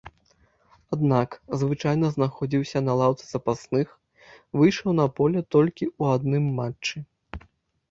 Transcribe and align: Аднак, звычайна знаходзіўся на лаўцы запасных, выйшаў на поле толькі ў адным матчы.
Аднак, 0.95 1.29
звычайна 1.63 2.05
знаходзіўся 2.15 2.77
на 2.87 2.93
лаўцы 3.01 3.23
запасных, 3.29 3.87
выйшаў 4.63 4.89
на 5.03 5.07
поле 5.21 5.39
толькі 5.59 5.85
ў 5.99 6.03
адным 6.19 6.51
матчы. 6.61 6.97